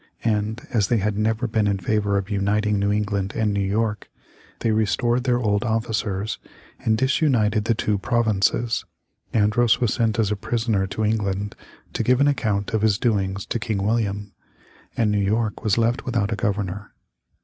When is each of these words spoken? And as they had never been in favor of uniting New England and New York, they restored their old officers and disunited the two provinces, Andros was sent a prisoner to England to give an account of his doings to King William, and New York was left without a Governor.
And 0.23 0.65
as 0.71 0.87
they 0.87 0.97
had 0.97 1.15
never 1.15 1.45
been 1.45 1.67
in 1.67 1.77
favor 1.77 2.17
of 2.17 2.27
uniting 2.27 2.79
New 2.79 2.91
England 2.91 3.33
and 3.35 3.53
New 3.53 3.59
York, 3.61 4.09
they 4.61 4.71
restored 4.71 5.25
their 5.25 5.37
old 5.37 5.63
officers 5.63 6.39
and 6.79 6.97
disunited 6.97 7.65
the 7.65 7.75
two 7.75 7.99
provinces, 7.99 8.83
Andros 9.31 9.79
was 9.79 9.93
sent 9.93 10.17
a 10.17 10.35
prisoner 10.35 10.87
to 10.87 11.05
England 11.05 11.55
to 11.93 12.01
give 12.03 12.19
an 12.19 12.27
account 12.27 12.73
of 12.73 12.81
his 12.81 12.97
doings 12.97 13.45
to 13.45 13.59
King 13.59 13.83
William, 13.85 14.31
and 14.97 15.11
New 15.11 15.19
York 15.23 15.63
was 15.63 15.77
left 15.77 16.03
without 16.03 16.33
a 16.33 16.35
Governor. 16.35 16.95